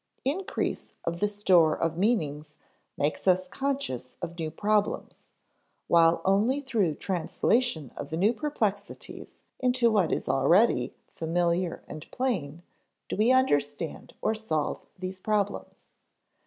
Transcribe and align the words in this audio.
Increase 0.25 0.93
of 1.05 1.19
the 1.19 1.27
store 1.27 1.75
of 1.77 1.95
meanings 1.95 2.55
makes 2.97 3.27
us 3.27 3.47
conscious 3.47 4.15
of 4.19 4.35
new 4.39 4.49
problems, 4.49 5.27
while 5.85 6.23
only 6.25 6.59
through 6.59 6.95
translation 6.95 7.93
of 7.95 8.09
the 8.09 8.17
new 8.17 8.33
perplexities 8.33 9.41
into 9.59 9.91
what 9.91 10.11
is 10.11 10.27
already 10.27 10.95
familiar 11.13 11.83
and 11.87 12.09
plain 12.09 12.63
do 13.09 13.15
we 13.15 13.31
understand 13.31 14.15
or 14.23 14.33
solve 14.33 14.83
these 14.97 15.19
problems. 15.19 15.89